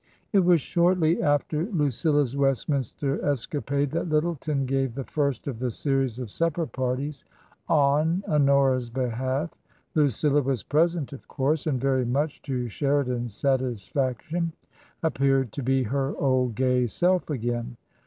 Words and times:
It 0.33 0.39
was 0.39 0.59
shortly 0.59 1.21
after 1.21 1.67
Lucilla's 1.67 2.35
Westminster 2.35 3.23
escapade 3.23 3.91
that 3.91 4.09
Lyttleton 4.09 4.65
gave 4.65 4.95
the 4.95 5.03
first 5.03 5.45
of 5.45 5.59
the 5.59 5.69
series 5.69 6.17
of 6.17 6.31
supper 6.31 6.65
parties 6.65 7.23
on 7.69 8.23
Honora's 8.27 8.89
behalf. 8.89 9.51
Lucilla 9.93 10.41
was 10.41 10.63
present, 10.63 11.13
of 11.13 11.27
course, 11.27 11.67
and, 11.67 11.79
very 11.79 12.03
much 12.03 12.41
to 12.41 12.67
Sheridan's 12.67 13.35
satisfaction, 13.35 14.53
ap 15.03 15.19
peared 15.19 15.51
to 15.51 15.61
be 15.61 15.83
her 15.83 16.17
old 16.17 16.55
gay 16.55 16.87
self 16.87 17.29
again. 17.29 17.77